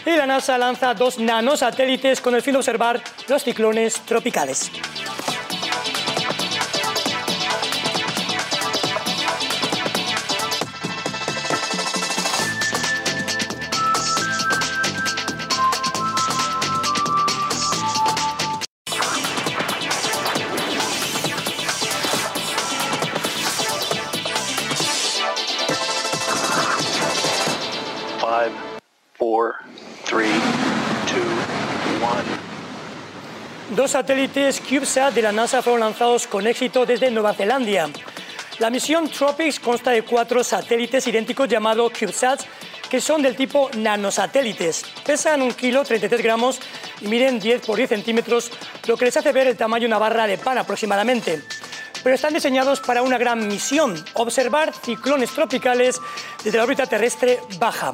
1. 0.06 0.14
Y 0.14 0.18
la 0.18 0.26
NASA 0.26 0.58
lanza 0.58 0.94
dos 0.94 1.18
nanosatélites 1.18 2.20
con 2.20 2.36
el 2.36 2.42
fin 2.42 2.52
de 2.54 2.58
observar 2.60 3.02
los 3.28 3.44
ciclones 3.44 4.02
tropicales. 4.02 4.70
Dos 33.76 33.92
satélites 33.92 34.62
CubeSat 34.62 35.14
de 35.14 35.22
la 35.22 35.32
NASA 35.32 35.62
fueron 35.62 35.80
lanzados 35.80 36.28
con 36.28 36.46
éxito 36.46 36.86
desde 36.86 37.10
Nueva 37.10 37.34
Zelanda. 37.34 37.90
La 38.60 38.70
misión 38.70 39.10
Tropics 39.10 39.60
consta 39.60 39.92
de 39.92 40.04
cuatro 40.04 40.44
satélites 40.44 41.08
idénticos 41.08 41.48
llamados 41.48 41.92
CubeSats, 41.92 42.46
que 42.90 43.02
son 43.02 43.22
del 43.24 43.36
tipo 43.36 43.72
nanosatélites. 43.76 44.84
Pesan 45.04 45.42
un 45.42 45.54
kilo 45.54 45.84
33 45.84 46.22
gramos 46.22 46.60
y 47.02 47.08
miden 47.08 47.40
10 47.40 47.66
por 47.66 47.78
10 47.78 47.90
centímetros, 47.90 48.52
lo 48.88 48.96
que 48.96 49.06
les 49.06 49.18
hace 49.18 49.32
ver 49.32 49.48
el 49.48 49.58
tamaño 49.58 49.82
de 49.82 49.88
una 49.88 49.98
barra 49.98 50.28
de 50.28 50.38
pan 50.38 50.60
aproximadamente. 50.60 51.42
pero 52.04 52.16
están 52.16 52.34
diseñados 52.34 52.82
para 52.82 53.02
una 53.02 53.18
gran 53.18 53.48
misión, 53.48 53.96
observar 54.14 54.74
ciclones 54.84 55.32
tropicales 55.32 56.00
desde 56.44 56.58
la 56.58 56.66
órbita 56.66 56.86
terrestre 56.86 57.40
baja. 57.58 57.94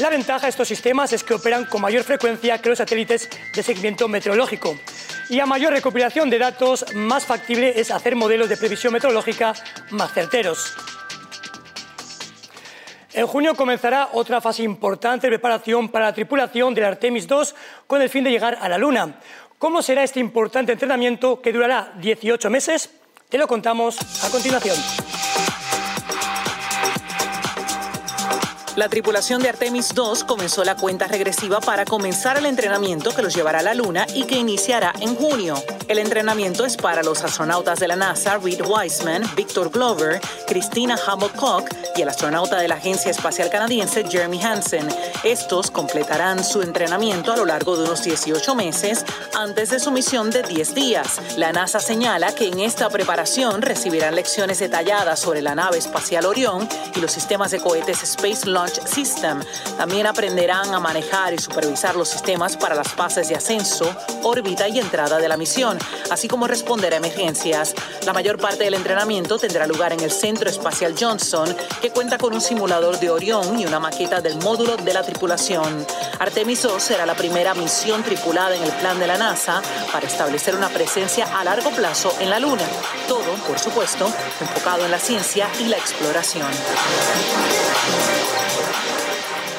La 0.00 0.08
ventaja 0.08 0.46
de 0.46 0.48
estos 0.48 0.66
sistemas 0.66 1.12
es 1.12 1.22
que 1.22 1.34
operan 1.34 1.66
con 1.66 1.82
mayor 1.82 2.04
frecuencia 2.04 2.56
que 2.56 2.70
los 2.70 2.78
satélites 2.78 3.28
de 3.54 3.62
seguimiento 3.62 4.08
meteorológico. 4.08 4.74
Y 5.28 5.40
a 5.40 5.46
mayor 5.46 5.74
recopilación 5.74 6.30
de 6.30 6.38
datos, 6.38 6.86
más 6.94 7.26
factible 7.26 7.78
es 7.78 7.90
hacer 7.90 8.16
modelos 8.16 8.48
de 8.48 8.56
previsión 8.56 8.94
meteorológica 8.94 9.52
más 9.90 10.14
certeros. 10.14 10.72
En 13.12 13.26
junio 13.26 13.54
comenzará 13.54 14.08
otra 14.12 14.40
fase 14.40 14.62
importante 14.62 15.26
de 15.26 15.32
preparación 15.32 15.90
para 15.90 16.06
la 16.06 16.14
tripulación 16.14 16.72
del 16.72 16.84
Artemis 16.84 17.26
II 17.28 17.54
con 17.86 18.00
el 18.00 18.08
fin 18.08 18.24
de 18.24 18.30
llegar 18.30 18.56
a 18.58 18.70
la 18.70 18.78
Luna. 18.78 19.20
¿Cómo 19.58 19.82
será 19.82 20.02
este 20.02 20.18
importante 20.18 20.72
entrenamiento 20.72 21.42
que 21.42 21.52
durará 21.52 21.92
18 22.00 22.48
meses? 22.48 22.88
Te 23.28 23.36
lo 23.36 23.46
contamos 23.46 23.98
a 24.24 24.30
continuación. 24.30 24.76
La 28.76 28.88
tripulación 28.88 29.42
de 29.42 29.48
Artemis 29.48 29.94
2 29.94 30.22
comenzó 30.24 30.62
la 30.62 30.76
cuenta 30.76 31.08
regresiva 31.08 31.60
para 31.60 31.84
comenzar 31.84 32.38
el 32.38 32.46
entrenamiento 32.46 33.12
que 33.14 33.20
los 33.20 33.34
llevará 33.34 33.58
a 33.58 33.62
la 33.62 33.74
Luna 33.74 34.06
y 34.14 34.24
que 34.24 34.38
iniciará 34.38 34.92
en 35.00 35.16
junio. 35.16 35.54
El 35.88 35.98
entrenamiento 35.98 36.64
es 36.64 36.76
para 36.76 37.02
los 37.02 37.24
astronautas 37.24 37.80
de 37.80 37.88
la 37.88 37.96
NASA 37.96 38.38
Reed 38.38 38.62
Wiseman, 38.64 39.24
Victor 39.34 39.70
Glover, 39.70 40.20
Christina 40.46 40.96
Hammock 41.04 41.34
Koch 41.34 41.68
y 41.96 42.02
el 42.02 42.08
astronauta 42.08 42.58
de 42.58 42.68
la 42.68 42.76
Agencia 42.76 43.10
Espacial 43.10 43.50
Canadiense 43.50 44.04
Jeremy 44.08 44.42
Hansen. 44.42 44.88
Estos 45.24 45.70
completarán 45.70 46.44
su 46.44 46.62
entrenamiento 46.62 47.32
a 47.32 47.36
lo 47.36 47.44
largo 47.44 47.76
de 47.76 47.84
unos 47.84 48.02
18 48.02 48.54
meses 48.54 49.04
antes 49.34 49.70
de 49.70 49.80
su 49.80 49.90
misión 49.90 50.30
de 50.30 50.42
10 50.42 50.74
días. 50.74 51.20
La 51.36 51.52
NASA 51.52 51.80
señala 51.80 52.34
que 52.34 52.48
en 52.48 52.60
esta 52.60 52.88
preparación 52.90 53.62
recibirán 53.62 54.14
lecciones 54.14 54.58
detalladas 54.58 55.20
sobre 55.20 55.42
la 55.42 55.54
nave 55.54 55.78
espacial 55.78 56.26
Orión 56.26 56.68
y 56.94 57.00
los 57.00 57.12
sistemas 57.12 57.50
de 57.50 57.60
cohetes 57.60 58.02
Space 58.02 58.48
Launch 58.48 58.80
System. 58.86 59.40
También 59.76 60.06
aprenderán 60.06 60.74
a 60.74 60.80
manejar 60.80 61.34
y 61.34 61.38
supervisar 61.38 61.96
los 61.96 62.08
sistemas 62.08 62.56
para 62.56 62.74
las 62.74 62.88
fases 62.88 63.28
de 63.28 63.36
ascenso, 63.36 63.94
órbita 64.22 64.68
y 64.68 64.78
entrada 64.78 65.18
de 65.18 65.28
la 65.28 65.36
misión 65.36 65.78
así 66.10 66.28
como 66.28 66.46
responder 66.46 66.92
a 66.94 66.96
emergencias. 66.96 67.74
La 68.04 68.12
mayor 68.12 68.38
parte 68.38 68.64
del 68.64 68.74
entrenamiento 68.74 69.38
tendrá 69.38 69.66
lugar 69.66 69.92
en 69.92 70.00
el 70.00 70.10
Centro 70.10 70.50
Espacial 70.50 70.94
Johnson, 70.98 71.54
que 71.80 71.90
cuenta 71.90 72.18
con 72.18 72.34
un 72.34 72.40
simulador 72.40 73.00
de 73.00 73.10
Orión 73.10 73.58
y 73.58 73.64
una 73.64 73.80
maqueta 73.80 74.20
del 74.20 74.36
módulo 74.36 74.76
de 74.76 74.92
la 74.92 75.02
tripulación. 75.02 75.86
Artemis 76.18 76.62
2 76.62 76.82
será 76.82 77.06
la 77.06 77.14
primera 77.14 77.54
misión 77.54 78.02
tripulada 78.02 78.54
en 78.54 78.62
el 78.62 78.72
plan 78.72 78.98
de 78.98 79.06
la 79.06 79.16
NASA 79.16 79.62
para 79.90 80.06
establecer 80.06 80.54
una 80.54 80.68
presencia 80.68 81.38
a 81.38 81.42
largo 81.42 81.70
plazo 81.70 82.14
en 82.20 82.30
la 82.30 82.38
Luna. 82.38 82.64
Todo, 83.08 83.34
por 83.46 83.58
supuesto, 83.58 84.06
enfocado 84.40 84.84
en 84.84 84.90
la 84.90 84.98
ciencia 84.98 85.48
y 85.58 85.64
la 85.64 85.78
exploración. 85.78 86.46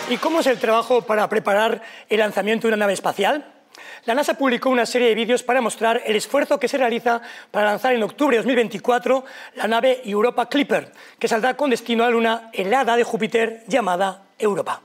¿Y 0.10 0.18
cómo 0.18 0.42
es 0.42 0.48
el 0.48 0.60
trabajo 0.60 1.02
para 1.02 1.28
preparar 1.30 1.82
el 2.10 2.20
lanzamiento 2.20 2.68
de 2.68 2.74
una 2.74 2.82
nave 2.82 2.94
espacial? 2.94 3.61
La 4.06 4.16
NASA 4.16 4.34
publicó 4.34 4.70
una 4.70 4.88
serie 4.88 5.10
de 5.10 5.16
vídeos 5.16 5.44
para 5.44 5.62
mostrar 5.62 6.02
el 6.06 6.16
esfuerzo 6.16 6.60
que 6.60 6.68
se 6.68 6.78
realiza 6.78 7.22
para 7.52 7.68
lanzar 7.68 7.94
en 7.94 8.02
octubre 8.02 8.36
de 8.36 8.40
2024 8.42 9.24
la 9.56 9.68
nave 9.68 10.02
Europa 10.04 10.50
Clipper, 10.50 10.92
que 11.20 11.28
saldrá 11.28 11.56
con 11.56 11.70
destino 11.70 12.04
a 12.04 12.08
la 12.08 12.12
luna 12.12 12.50
helada 12.52 12.96
de 12.96 13.04
Júpiter 13.04 13.64
llamada 13.68 14.24
Europa. 14.40 14.82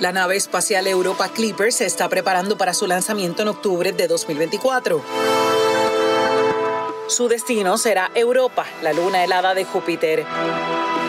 La 0.00 0.10
nave 0.10 0.34
espacial 0.34 0.88
Europa 0.88 1.28
Clipper 1.28 1.72
se 1.72 1.86
está 1.86 2.08
preparando 2.08 2.58
para 2.58 2.74
su 2.74 2.88
lanzamiento 2.88 3.42
en 3.42 3.48
octubre 3.48 3.92
de 3.92 4.08
2024. 4.08 5.71
Su 7.12 7.28
destino 7.28 7.76
será 7.76 8.10
Europa, 8.14 8.64
la 8.80 8.94
luna 8.94 9.22
helada 9.22 9.52
de 9.52 9.66
Júpiter. 9.66 10.24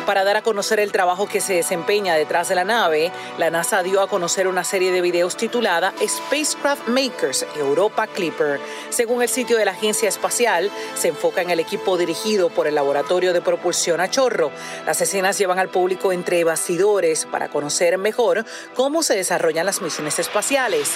Para 0.05 0.25
dar 0.25 0.35
a 0.35 0.41
conocer 0.41 0.81
el 0.81 0.91
trabajo 0.91 1.27
que 1.27 1.39
se 1.39 1.53
desempeña 1.53 2.15
detrás 2.15 2.49
de 2.49 2.55
la 2.55 2.65
nave, 2.65 3.13
la 3.37 3.49
NASA 3.49 3.81
dio 3.83 4.01
a 4.01 4.09
conocer 4.09 4.49
una 4.49 4.65
serie 4.65 4.91
de 4.91 4.99
videos 4.99 5.37
titulada 5.37 5.93
Spacecraft 6.05 6.89
Makers 6.89 7.45
Europa 7.55 8.07
Clipper. 8.07 8.59
Según 8.89 9.21
el 9.21 9.29
sitio 9.29 9.55
de 9.55 9.63
la 9.63 9.71
agencia 9.71 10.09
espacial, 10.09 10.69
se 10.93 11.07
enfoca 11.07 11.41
en 11.41 11.51
el 11.51 11.61
equipo 11.61 11.97
dirigido 11.97 12.49
por 12.49 12.67
el 12.67 12.75
Laboratorio 12.75 13.31
de 13.31 13.39
Propulsión 13.39 14.01
a 14.01 14.09
Chorro. 14.09 14.51
Las 14.85 14.99
escenas 14.99 15.37
llevan 15.37 15.57
al 15.57 15.69
público 15.69 16.11
entre 16.11 16.43
bastidores 16.43 17.25
para 17.25 17.47
conocer 17.47 17.97
mejor 17.97 18.43
cómo 18.75 19.03
se 19.03 19.15
desarrollan 19.15 19.65
las 19.65 19.81
misiones 19.81 20.19
espaciales 20.19 20.91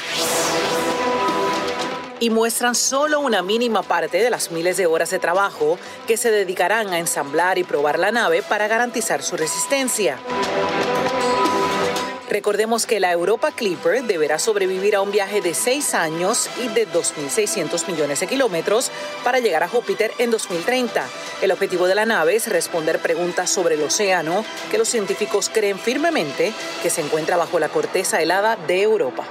y 2.19 2.29
muestran 2.29 2.75
solo 2.75 3.19
una 3.19 3.41
mínima 3.41 3.83
parte 3.83 4.21
de 4.21 4.29
las 4.29 4.51
miles 4.51 4.77
de 4.77 4.86
horas 4.86 5.09
de 5.09 5.19
trabajo 5.19 5.77
que 6.07 6.17
se 6.17 6.31
dedicarán 6.31 6.89
a 6.89 7.00
ensamblar 7.00 7.57
y 7.57 7.63
probar 7.63 8.00
la 8.00 8.12
nave 8.12 8.41
para 8.43 8.67
garantizar 8.67 9.24
su 9.24 9.38
resistencia. 9.38 10.17
Recordemos 12.29 12.86
que 12.86 13.00
la 13.00 13.12
Europa 13.12 13.51
Clipper 13.51 14.03
deberá 14.03 14.38
sobrevivir 14.38 14.95
a 14.95 15.01
un 15.01 15.12
viaje 15.12 15.39
de 15.39 15.53
seis 15.53 15.93
años 15.93 16.50
y 16.62 16.67
de 16.67 16.86
2.600 16.88 17.88
millones 17.88 18.19
de 18.19 18.27
kilómetros 18.27 18.91
para 19.24 19.39
llegar 19.39 19.63
a 19.63 19.69
Júpiter 19.69 20.12
en 20.17 20.29
2030. 20.31 21.05
El 21.41 21.51
objetivo 21.51 21.88
de 21.88 21.95
la 21.95 22.05
nave 22.05 22.36
es 22.36 22.47
responder 22.47 23.00
preguntas 23.00 23.50
sobre 23.50 23.75
el 23.75 23.83
océano 23.83 24.43
que 24.69 24.77
los 24.77 24.89
científicos 24.89 25.50
creen 25.50 25.79
firmemente 25.79 26.51
que 26.83 26.89
se 26.89 27.01
encuentra 27.01 27.38
bajo 27.38 27.59
la 27.59 27.69
corteza 27.69 28.21
helada 28.21 28.57
de 28.67 28.81
Europa. 28.81 29.24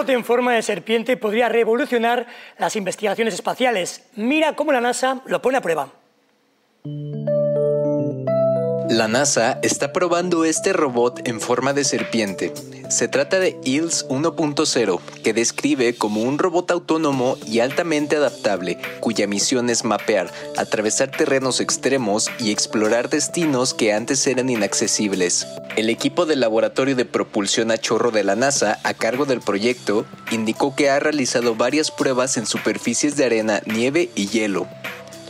Robot 0.00 0.10
en 0.16 0.24
forma 0.24 0.54
de 0.54 0.62
serpiente 0.62 1.18
podría 1.18 1.50
revolucionar 1.50 2.26
las 2.56 2.74
investigaciones 2.74 3.34
espaciales. 3.34 4.08
Mira 4.16 4.56
cómo 4.56 4.72
la 4.72 4.80
NASA 4.80 5.20
lo 5.26 5.42
pone 5.42 5.58
a 5.58 5.60
prueba. 5.60 5.92
La 8.90 9.06
NASA 9.06 9.60
está 9.62 9.92
probando 9.92 10.44
este 10.44 10.72
robot 10.72 11.28
en 11.28 11.40
forma 11.40 11.72
de 11.72 11.84
serpiente. 11.84 12.52
Se 12.88 13.06
trata 13.06 13.38
de 13.38 13.56
ILS 13.62 14.08
1.0, 14.08 15.00
que 15.22 15.32
describe 15.32 15.94
como 15.94 16.22
un 16.22 16.40
robot 16.40 16.72
autónomo 16.72 17.38
y 17.46 17.60
altamente 17.60 18.16
adaptable, 18.16 18.78
cuya 18.98 19.28
misión 19.28 19.70
es 19.70 19.84
mapear, 19.84 20.32
atravesar 20.56 21.12
terrenos 21.12 21.60
extremos 21.60 22.26
y 22.40 22.50
explorar 22.50 23.08
destinos 23.10 23.74
que 23.74 23.92
antes 23.92 24.26
eran 24.26 24.50
inaccesibles. 24.50 25.46
El 25.76 25.88
equipo 25.88 26.26
del 26.26 26.40
Laboratorio 26.40 26.96
de 26.96 27.04
Propulsión 27.04 27.70
a 27.70 27.78
Chorro 27.78 28.10
de 28.10 28.24
la 28.24 28.34
NASA, 28.34 28.80
a 28.82 28.92
cargo 28.92 29.24
del 29.24 29.40
proyecto, 29.40 30.04
indicó 30.32 30.74
que 30.74 30.90
ha 30.90 30.98
realizado 30.98 31.54
varias 31.54 31.92
pruebas 31.92 32.36
en 32.36 32.46
superficies 32.46 33.16
de 33.16 33.24
arena, 33.24 33.62
nieve 33.66 34.10
y 34.16 34.26
hielo. 34.26 34.66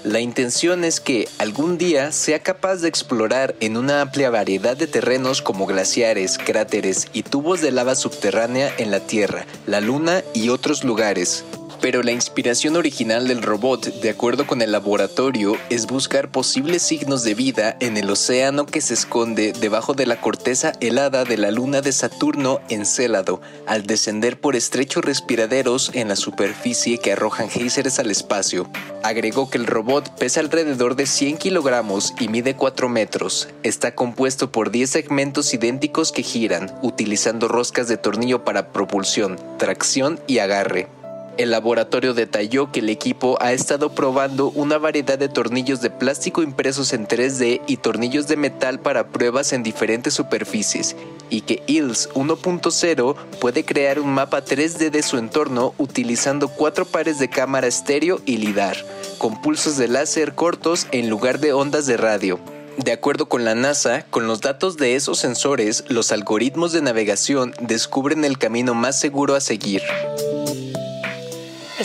La 0.05 0.21
intención 0.21 0.85
es 0.85 0.99
que 0.99 1.29
algún 1.37 1.77
día 1.77 2.11
sea 2.11 2.43
capaz 2.43 2.77
de 2.77 2.89
explorar 2.89 3.55
en 3.61 3.77
una 3.77 4.01
amplia 4.01 4.31
variedad 4.31 4.75
de 4.75 4.87
terrenos 4.87 5.43
como 5.43 5.67
glaciares, 5.67 6.39
cráteres 6.39 7.09
y 7.13 7.23
tubos 7.23 7.61
de 7.61 7.71
lava 7.71 7.95
subterránea 7.95 8.73
en 8.79 8.91
la 8.91 9.01
Tierra, 9.01 9.45
la 9.67 9.83
Luna 9.83 10.23
y 10.33 10.49
otros 10.49 10.85
lugares. 10.85 11.45
Pero 11.81 12.03
la 12.03 12.13
inspiración 12.13 12.77
original 12.77 13.27
del 13.27 13.41
robot, 13.41 13.87
de 13.87 14.11
acuerdo 14.11 14.47
con 14.47 14.61
el 14.61 14.71
laboratorio, 14.71 15.57
es 15.71 15.87
buscar 15.87 16.31
posibles 16.31 16.83
signos 16.83 17.25
de 17.25 17.35
vida 17.35 17.75
en 17.81 17.97
el 17.97 18.11
océano 18.11 18.67
que 18.67 18.83
se 18.83 18.93
esconde 18.93 19.55
debajo 19.59 19.95
de 19.95 20.05
la 20.05 20.21
corteza 20.21 20.73
helada 20.81 21.25
de 21.25 21.39
la 21.39 21.51
luna 21.51 21.81
de 21.81 21.93
Saturno 21.93 22.61
en 22.69 22.85
Célado, 22.85 23.41
al 23.67 23.87
descender 23.87 24.39
por 24.39 24.57
estrechos 24.57 25.03
respiraderos 25.03 25.91
en 25.95 26.09
la 26.09 26.17
superficie 26.17 26.99
que 26.99 27.13
arrojan 27.13 27.49
géiseres 27.49 27.99
al 27.99 28.11
espacio. 28.11 28.69
Agregó 29.03 29.49
que 29.49 29.57
el 29.57 29.67
robot 29.67 30.19
pesa 30.19 30.41
alrededor 30.41 30.97
de 30.97 31.07
100 31.07 31.39
kilogramos 31.39 32.13
y 32.21 32.29
mide 32.29 32.57
4 32.57 32.91
metros. 32.91 33.49
Está 33.63 33.95
compuesto 33.95 34.53
por 34.53 34.71
10 34.71 34.91
segmentos 34.91 35.55
idénticos 35.55 36.13
que 36.13 36.23
giran, 36.23 36.71
utilizando 36.83 37.49
roscas 37.49 37.89
de 37.89 37.97
tornillo 37.97 38.45
para 38.45 38.71
propulsión, 38.71 39.39
tracción 39.59 40.21
y 40.27 40.41
agarre. 40.41 41.00
El 41.41 41.53
laboratorio 41.53 42.13
detalló 42.13 42.71
que 42.71 42.81
el 42.81 42.91
equipo 42.91 43.39
ha 43.41 43.55
estado 43.55 43.95
probando 43.95 44.51
una 44.51 44.77
variedad 44.77 45.19
de 45.19 45.31
tornillos 45.31 45.81
de 45.81 45.89
plástico 45.89 46.43
impresos 46.43 46.93
en 46.93 47.09
3D 47.09 47.63
y 47.67 47.79
tornillos 47.79 48.29
de 48.29 48.37
metal 48.37 48.79
para 48.81 49.09
pruebas 49.09 49.55
en 49.55 49.63
diferentes 49.63 50.13
superficies 50.13 50.97
y 51.31 51.41
que 51.41 51.63
ILS 51.67 52.11
1.0 52.11 53.17
puede 53.41 53.65
crear 53.65 54.01
un 54.01 54.13
mapa 54.13 54.45
3D 54.45 54.91
de 54.91 55.03
su 55.03 55.17
entorno 55.17 55.73
utilizando 55.79 56.49
cuatro 56.49 56.85
pares 56.85 57.19
de 57.19 57.31
cámara 57.31 57.69
estéreo 57.69 58.21
y 58.27 58.37
lidar, 58.37 58.77
con 59.17 59.41
pulsos 59.41 59.79
de 59.79 59.89
láser 59.89 60.35
cortos 60.35 60.89
en 60.93 61.09
lugar 61.09 61.41
de 61.41 61.55
ondas 61.55 61.87
de 61.87 61.97
radio. 61.97 62.39
De 62.77 62.93
acuerdo 62.93 63.31
con 63.31 63.47
la 63.47 63.55
NASA, 63.55 64.05
con 64.11 64.27
los 64.27 64.43
datos 64.43 64.77
de 64.77 64.95
esos 64.95 65.19
sensores, 65.19 65.85
los 65.89 66.13
algoritmos 66.13 66.73
de 66.73 66.83
navegación 66.83 67.55
descubren 67.63 68.27
el 68.27 68.37
camino 68.37 68.75
más 68.75 69.01
seguro 69.01 69.35
a 69.35 69.41
seguir. 69.41 69.81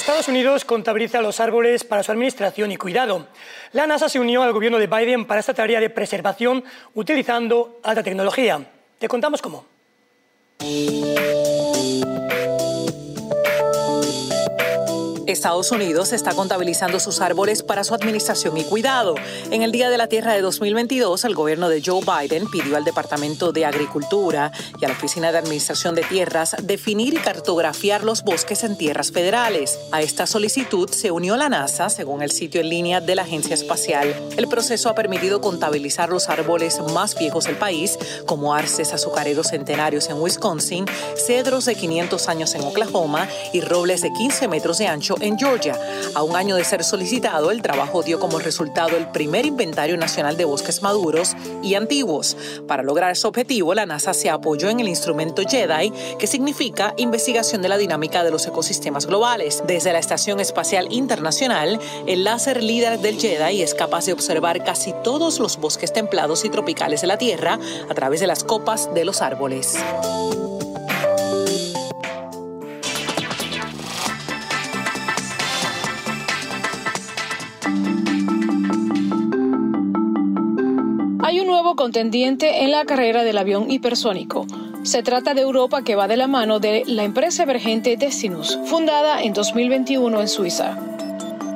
Estados 0.05 0.27
Unidos 0.27 0.65
contabiliza 0.65 1.19
los 1.19 1.39
árboles 1.39 1.83
para 1.83 2.03
su 2.03 2.11
administración 2.11 2.71
y 2.71 2.77
cuidado. 2.77 3.25
La 3.71 3.87
NASA 3.87 4.07
se 4.07 4.19
unió 4.19 4.43
al 4.43 4.53
gobierno 4.53 4.77
de 4.77 4.85
Biden 4.85 5.25
para 5.25 5.39
esta 5.39 5.55
tarea 5.55 5.79
de 5.79 5.89
preservación 5.89 6.63
utilizando 6.93 7.79
alta 7.81 8.03
tecnología. 8.03 8.63
Te 8.99 9.07
contamos 9.07 9.41
cómo. 9.41 9.65
Estados 15.35 15.69
Unidos 15.71 16.13
está 16.13 16.33
contabilizando 16.33 16.97
sus 16.97 17.19
árboles 17.19 17.61
para 17.61 17.83
su 17.83 17.93
administración 17.93 18.57
y 18.57 18.63
cuidado. 18.63 19.15
En 19.51 19.63
el 19.63 19.73
Día 19.73 19.89
de 19.89 19.97
la 19.97 20.07
Tierra 20.07 20.31
de 20.33 20.39
2022, 20.39 21.25
el 21.25 21.35
gobierno 21.35 21.67
de 21.67 21.83
Joe 21.85 21.99
Biden 22.05 22.49
pidió 22.49 22.77
al 22.77 22.85
Departamento 22.85 23.51
de 23.51 23.65
Agricultura 23.65 24.53
y 24.79 24.85
a 24.85 24.87
la 24.87 24.93
Oficina 24.93 25.33
de 25.33 25.37
Administración 25.37 25.93
de 25.93 26.03
Tierras 26.03 26.55
definir 26.63 27.15
y 27.15 27.17
cartografiar 27.17 28.05
los 28.05 28.23
bosques 28.23 28.63
en 28.63 28.77
tierras 28.77 29.11
federales. 29.11 29.77
A 29.91 30.01
esta 30.01 30.25
solicitud 30.25 30.89
se 30.89 31.11
unió 31.11 31.35
la 31.35 31.49
NASA, 31.49 31.89
según 31.89 32.21
el 32.21 32.31
sitio 32.31 32.61
en 32.61 32.69
línea 32.69 33.01
de 33.01 33.15
la 33.15 33.23
Agencia 33.23 33.55
Espacial. 33.55 34.15
El 34.37 34.47
proceso 34.47 34.87
ha 34.87 34.95
permitido 34.95 35.41
contabilizar 35.41 36.07
los 36.07 36.29
árboles 36.29 36.79
más 36.93 37.13
viejos 37.19 37.43
del 37.43 37.57
país, 37.57 37.99
como 38.25 38.53
arces 38.53 38.93
azucareros 38.93 39.47
centenarios 39.47 40.09
en 40.09 40.21
Wisconsin, 40.21 40.85
cedros 41.17 41.65
de 41.65 41.75
500 41.75 42.29
años 42.29 42.55
en 42.55 42.61
Oklahoma 42.61 43.27
y 43.51 43.59
robles 43.59 44.01
de 44.01 44.13
15 44.13 44.47
metros 44.47 44.77
de 44.77 44.87
ancho 44.87 45.15
en 45.24 45.24
Georgia. 45.37 45.77
A 46.13 46.23
un 46.23 46.35
año 46.35 46.55
de 46.55 46.63
ser 46.63 46.83
solicitado, 46.83 47.51
el 47.51 47.61
trabajo 47.61 48.03
dio 48.03 48.19
como 48.19 48.39
resultado 48.39 48.95
el 48.95 49.07
primer 49.09 49.45
inventario 49.45 49.97
nacional 49.97 50.37
de 50.37 50.45
bosques 50.45 50.81
maduros 50.81 51.35
y 51.63 51.73
antiguos. 51.73 52.37
Para 52.67 52.83
lograr 52.83 53.11
ese 53.11 53.27
objetivo, 53.27 53.73
la 53.73 53.85
NASA 53.85 54.13
se 54.13 54.29
apoyó 54.29 54.69
en 54.69 54.79
el 54.79 54.87
instrumento 54.87 55.41
JEDI, 55.41 55.91
que 56.19 56.27
significa 56.27 56.93
Investigación 56.97 57.61
de 57.61 57.69
la 57.69 57.77
Dinámica 57.77 58.23
de 58.23 58.31
los 58.31 58.45
Ecosistemas 58.45 59.07
Globales. 59.07 59.63
Desde 59.65 59.91
la 59.91 59.99
Estación 59.99 60.39
Espacial 60.39 60.87
Internacional, 60.91 61.79
el 62.05 62.23
láser 62.23 62.63
líder 62.63 62.99
del 62.99 63.17
JEDI 63.17 63.63
es 63.63 63.73
capaz 63.73 64.05
de 64.05 64.13
observar 64.13 64.63
casi 64.63 64.93
todos 65.03 65.39
los 65.39 65.57
bosques 65.57 65.91
templados 65.91 66.45
y 66.45 66.49
tropicales 66.49 67.01
de 67.01 67.07
la 67.07 67.17
Tierra 67.17 67.59
a 67.89 67.93
través 67.93 68.19
de 68.19 68.27
las 68.27 68.43
copas 68.43 68.93
de 68.93 69.05
los 69.05 69.21
árboles. 69.21 69.75
Contendiente 81.75 82.63
en 82.63 82.71
la 82.71 82.85
carrera 82.85 83.23
del 83.23 83.37
avión 83.37 83.69
hipersónico. 83.69 84.47
Se 84.83 85.03
trata 85.03 85.33
de 85.33 85.41
Europa 85.41 85.83
que 85.83 85.95
va 85.95 86.07
de 86.07 86.15
la 86.15 86.27
mano 86.27 86.59
de 86.59 86.83
la 86.85 87.03
empresa 87.03 87.43
emergente 87.43 87.97
Destinus, 87.97 88.57
fundada 88.65 89.21
en 89.21 89.33
2021 89.33 90.21
en 90.21 90.27
Suiza. 90.29 90.77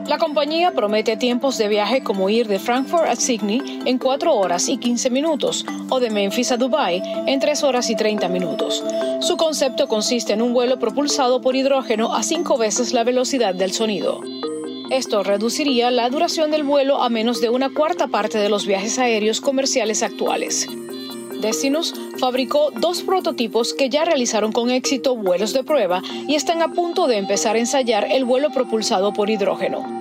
La 0.07 0.17
compañía 0.17 0.71
promete 0.71 1.15
tiempos 1.15 1.57
de 1.57 1.69
viaje 1.69 2.03
como 2.03 2.29
ir 2.29 2.47
de 2.47 2.59
Frankfurt 2.59 3.05
a 3.05 3.15
Sydney 3.15 3.81
en 3.85 3.97
4 3.97 4.35
horas 4.35 4.67
y 4.67 4.77
15 4.77 5.09
minutos 5.09 5.65
o 5.89 6.01
de 6.01 6.09
Memphis 6.09 6.51
a 6.51 6.57
Dubai 6.57 7.01
en 7.27 7.39
3 7.39 7.63
horas 7.63 7.89
y 7.89 7.95
30 7.95 8.27
minutos. 8.27 8.83
Su 9.21 9.37
concepto 9.37 9.87
consiste 9.87 10.33
en 10.33 10.41
un 10.41 10.53
vuelo 10.53 10.79
propulsado 10.79 11.39
por 11.39 11.55
hidrógeno 11.55 12.13
a 12.13 12.23
5 12.23 12.57
veces 12.57 12.91
la 12.91 13.05
velocidad 13.05 13.55
del 13.55 13.71
sonido. 13.71 14.21
Esto 14.89 15.21
reduciría 15.21 15.91
la 15.91 16.09
duración 16.09 16.49
del 16.49 16.63
vuelo 16.63 17.01
a 17.03 17.09
menos 17.09 17.41
de 17.41 17.49
una 17.49 17.69
cuarta 17.69 18.07
parte 18.07 18.39
de 18.39 18.49
los 18.49 18.65
viajes 18.65 18.97
aéreos 18.97 19.39
comerciales 19.39 20.01
actuales. 20.01 20.67
Destinus 21.41 21.93
fabricó 22.17 22.71
dos 22.71 23.03
prototipos 23.03 23.73
que 23.75 23.89
ya 23.89 24.03
realizaron 24.03 24.51
con 24.51 24.71
éxito 24.71 25.15
vuelos 25.15 25.53
de 25.53 25.63
prueba 25.63 26.01
y 26.27 26.33
están 26.33 26.63
a 26.63 26.73
punto 26.73 27.07
de 27.07 27.17
empezar 27.17 27.55
a 27.55 27.59
ensayar 27.59 28.07
el 28.11 28.25
vuelo 28.25 28.49
propulsado 28.49 29.13
por 29.13 29.29
hidrógeno. 29.29 29.98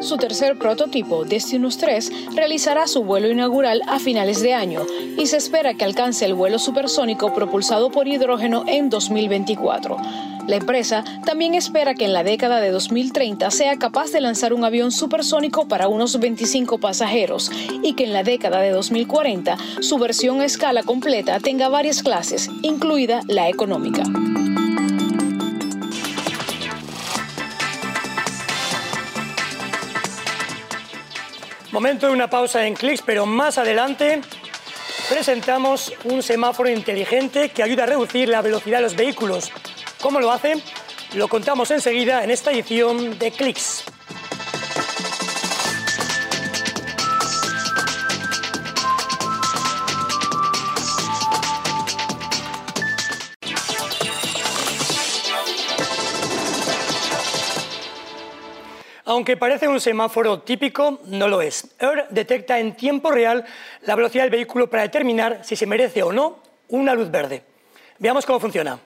Su 0.00 0.16
tercer 0.16 0.56
prototipo, 0.56 1.24
Destinus 1.24 1.76
3, 1.76 2.34
realizará 2.34 2.86
su 2.86 3.04
vuelo 3.04 3.28
inaugural 3.28 3.82
a 3.86 3.98
finales 3.98 4.40
de 4.40 4.54
año 4.54 4.86
y 5.18 5.26
se 5.26 5.36
espera 5.36 5.74
que 5.74 5.84
alcance 5.84 6.24
el 6.24 6.34
vuelo 6.34 6.58
supersónico 6.58 7.34
propulsado 7.34 7.90
por 7.90 8.08
hidrógeno 8.08 8.64
en 8.66 8.88
2024. 8.88 9.98
La 10.46 10.56
empresa 10.56 11.04
también 11.24 11.54
espera 11.54 11.94
que 11.94 12.06
en 12.06 12.14
la 12.14 12.24
década 12.24 12.60
de 12.60 12.70
2030 12.70 13.50
sea 13.50 13.76
capaz 13.76 14.10
de 14.10 14.22
lanzar 14.22 14.54
un 14.54 14.64
avión 14.64 14.90
supersónico 14.90 15.68
para 15.68 15.86
unos 15.86 16.18
25 16.18 16.78
pasajeros 16.78 17.52
y 17.82 17.92
que 17.92 18.04
en 18.04 18.14
la 18.14 18.22
década 18.22 18.60
de 18.60 18.70
2040 18.70 19.56
su 19.80 19.98
versión 19.98 20.40
a 20.40 20.46
escala 20.46 20.82
completa 20.82 21.38
tenga 21.40 21.68
varias 21.68 22.02
clases, 22.02 22.48
incluida 22.62 23.20
la 23.28 23.48
económica. 23.48 24.02
Momento 31.72 32.08
de 32.08 32.12
una 32.12 32.28
pausa 32.28 32.66
en 32.66 32.74
clics, 32.74 33.00
pero 33.00 33.26
más 33.26 33.56
adelante 33.56 34.20
presentamos 35.08 35.92
un 36.04 36.20
semáforo 36.20 36.68
inteligente 36.68 37.50
que 37.50 37.62
ayuda 37.62 37.84
a 37.84 37.86
reducir 37.86 38.28
la 38.28 38.42
velocidad 38.42 38.78
de 38.78 38.82
los 38.82 38.96
vehículos. 38.96 39.52
¿Cómo 40.00 40.18
lo 40.18 40.32
hace? 40.32 40.54
Lo 41.14 41.28
contamos 41.28 41.70
enseguida 41.70 42.24
en 42.24 42.32
esta 42.32 42.50
edición 42.50 43.18
de 43.18 43.30
Clics. 43.30 43.79
Aunque 59.20 59.36
parece 59.36 59.68
un 59.68 59.78
semáforo 59.80 60.40
típico, 60.40 60.98
no 61.04 61.28
lo 61.28 61.42
es. 61.42 61.74
EAR 61.78 62.08
detecta 62.08 62.58
en 62.58 62.74
tiempo 62.74 63.10
real 63.10 63.44
la 63.82 63.94
velocidad 63.94 64.22
del 64.22 64.30
vehículo 64.30 64.70
para 64.70 64.84
determinar 64.84 65.44
si 65.44 65.56
se 65.56 65.66
merece 65.66 66.02
o 66.02 66.10
no 66.10 66.38
una 66.68 66.94
luz 66.94 67.10
verde. 67.10 67.42
Veamos 67.98 68.24
cómo 68.24 68.40
funciona. 68.40 68.78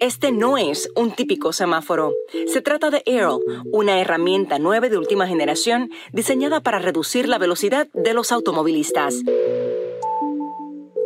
Este 0.00 0.32
no 0.32 0.58
es 0.58 0.90
un 0.94 1.12
típico 1.12 1.54
semáforo. 1.54 2.12
Se 2.46 2.60
trata 2.60 2.90
de 2.90 3.02
Aero, 3.06 3.40
una 3.72 3.98
herramienta 3.98 4.58
nueva 4.58 4.90
de 4.90 4.98
última 4.98 5.26
generación 5.26 5.90
diseñada 6.12 6.60
para 6.60 6.78
reducir 6.78 7.26
la 7.26 7.38
velocidad 7.38 7.88
de 7.94 8.12
los 8.12 8.32
automovilistas. 8.32 9.22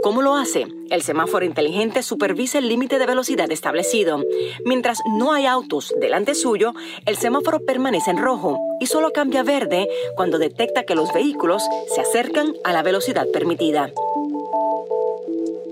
¿Cómo 0.03 0.23
lo 0.23 0.35
hace? 0.35 0.67
El 0.89 1.03
semáforo 1.03 1.45
inteligente 1.45 2.03
supervisa 2.03 2.59
el 2.59 2.69
límite 2.69 2.99
de 2.99 3.05
velocidad 3.05 3.53
establecido. 3.53 4.25
Mientras 4.65 4.99
no 5.07 5.33
hay 5.33 5.45
autos 5.45 5.95
delante 6.01 6.35
suyo, 6.35 6.73
el 7.05 7.19
semáforo 7.19 7.61
permanece 7.67 8.11
en 8.11 8.17
rojo 8.17 8.59
y 8.81 8.87
solo 8.87 9.13
cambia 9.13 9.43
verde 9.43 9.89
cuando 10.17 10.39
detecta 10.39 10.85
que 10.85 10.95
los 10.95 11.13
vehículos 11.13 11.63
se 11.95 12.01
acercan 12.01 12.55
a 12.65 12.73
la 12.73 12.83
velocidad 12.83 13.27
permitida. 13.31 13.93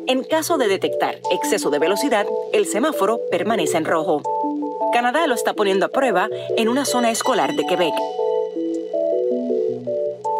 En 0.07 0.25
caso 0.25 0.59
de 0.59 0.69
detectar 0.69 1.19
exceso 1.31 1.71
de 1.71 1.79
velocidad, 1.79 2.27
el 2.53 2.67
semáforo 2.67 3.21
permanece 3.31 3.79
en 3.79 3.87
rojo. 3.87 4.23
Canadá 4.93 5.27
lo 5.27 5.35
está 5.35 5.55
poniendo 5.55 5.87
a 5.87 5.91
prueba 5.91 6.29
en 6.57 6.69
una 6.69 6.85
zona 6.85 7.11
escolar 7.11 7.55
de 7.55 7.67
Quebec. 7.67 7.95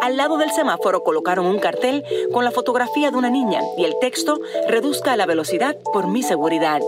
Al 0.01 0.17
lado 0.17 0.37
del 0.37 0.51
semáforo 0.51 1.03
colocaron 1.03 1.45
un 1.45 1.59
cartel 1.59 2.03
con 2.31 2.45
la 2.45 2.51
fotografía 2.51 3.11
de 3.11 3.17
una 3.17 3.29
niña 3.29 3.61
y 3.77 3.83
el 3.83 3.95
texto 3.99 4.39
reduzca 4.67 5.17
la 5.17 5.25
velocidad 5.25 5.75
por 5.91 6.07
mi 6.07 6.23
seguridad. 6.23 6.81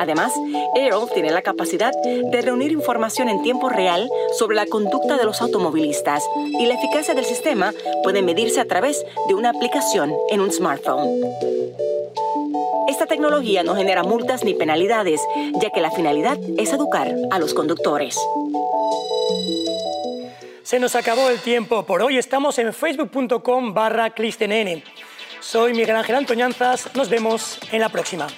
Además, 0.00 0.32
Aero 0.74 1.06
tiene 1.12 1.30
la 1.30 1.42
capacidad 1.42 1.92
de 2.02 2.42
reunir 2.42 2.72
información 2.72 3.28
en 3.28 3.42
tiempo 3.42 3.68
real 3.68 4.10
sobre 4.32 4.56
la 4.56 4.66
conducta 4.66 5.16
de 5.16 5.24
los 5.24 5.40
automovilistas 5.40 6.24
y 6.58 6.66
la 6.66 6.74
eficacia 6.74 7.14
del 7.14 7.26
sistema 7.26 7.72
puede 8.02 8.22
medirse 8.22 8.60
a 8.60 8.64
través 8.64 9.04
de 9.28 9.34
una 9.34 9.50
aplicación 9.50 10.12
en 10.30 10.40
un 10.40 10.50
smartphone. 10.50 11.20
Esta 12.88 13.06
tecnología 13.06 13.62
no 13.62 13.76
genera 13.76 14.02
multas 14.02 14.42
ni 14.42 14.54
penalidades, 14.54 15.20
ya 15.60 15.70
que 15.70 15.80
la 15.80 15.92
finalidad 15.92 16.38
es 16.58 16.72
educar 16.72 17.14
a 17.30 17.38
los 17.38 17.54
conductores. 17.54 18.18
Se 20.70 20.78
nos 20.78 20.94
acabó 20.94 21.30
el 21.30 21.40
tiempo 21.40 21.84
por 21.84 22.00
hoy. 22.00 22.16
Estamos 22.16 22.56
en 22.60 22.72
facebook.com 22.72 23.74
barra 23.74 24.14
Soy 25.40 25.72
Miguel 25.72 25.96
Ángel 25.96 26.14
Antoñanzas. 26.14 26.94
Nos 26.94 27.08
vemos 27.08 27.58
en 27.72 27.80
la 27.80 27.88
próxima. 27.88 28.28